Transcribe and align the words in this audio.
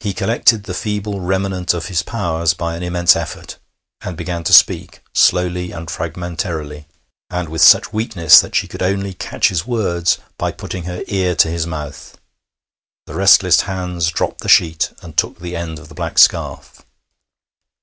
He 0.00 0.14
collected 0.14 0.64
the 0.64 0.72
feeble 0.72 1.20
remnant 1.20 1.74
of 1.74 1.88
his 1.88 2.02
powers 2.02 2.54
by 2.54 2.74
an 2.74 2.82
immense 2.82 3.14
effort, 3.14 3.58
and 4.00 4.16
began 4.16 4.42
to 4.44 4.52
speak, 4.54 5.02
slowly 5.12 5.72
and 5.72 5.90
fragmentarily, 5.90 6.86
and 7.28 7.50
with 7.50 7.60
such 7.60 7.92
weakness 7.92 8.40
that 8.40 8.54
she 8.54 8.66
could 8.66 8.80
only 8.82 9.12
catch 9.12 9.48
his 9.50 9.66
words 9.66 10.16
by 10.38 10.52
putting 10.52 10.84
her 10.84 11.04
ear 11.08 11.34
to 11.34 11.48
his 11.50 11.66
mouth. 11.66 12.16
The 13.04 13.12
restless 13.14 13.60
hands 13.68 14.08
dropped 14.10 14.40
the 14.40 14.48
sheet 14.48 14.94
and 15.02 15.14
took 15.18 15.38
the 15.38 15.54
end 15.54 15.78
of 15.78 15.90
the 15.90 15.94
black 15.94 16.16
scarf. 16.16 16.80